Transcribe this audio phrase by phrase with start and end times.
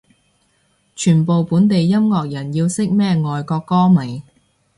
[0.95, 4.23] 全部本地音樂人要識咩外國歌迷